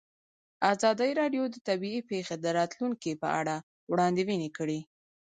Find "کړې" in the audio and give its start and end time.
4.57-4.79